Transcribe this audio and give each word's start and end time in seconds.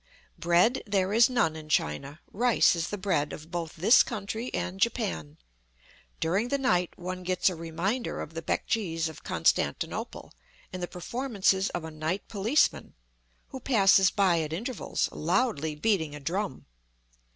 Bread, 0.35 0.81
there 0.87 1.13
is 1.13 1.29
none 1.29 1.55
in 1.55 1.69
China; 1.69 2.21
rice 2.33 2.75
is 2.75 2.89
the 2.89 2.97
bread 2.97 3.31
of 3.31 3.51
both 3.51 3.75
this 3.75 4.01
country 4.01 4.51
and 4.51 4.79
Japan. 4.79 5.37
During 6.19 6.47
the 6.47 6.57
night 6.57 6.97
one 6.97 7.21
gets 7.21 7.49
a 7.51 7.55
reminder 7.55 8.19
of 8.19 8.33
the 8.33 8.41
bek 8.41 8.65
jees 8.65 9.07
of 9.07 9.23
Constantinople 9.23 10.33
in 10.73 10.81
the 10.81 10.87
performances 10.87 11.69
of 11.69 11.83
a 11.83 11.91
night 11.91 12.27
policeman, 12.27 12.95
who 13.49 13.59
passes 13.59 14.09
by 14.09 14.41
at 14.41 14.53
intervals 14.53 15.07
loudly 15.11 15.75
beating 15.75 16.15
a 16.15 16.19
drum. 16.19 16.65